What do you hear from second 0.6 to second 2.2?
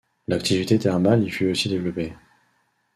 thermale y fut aussi développée.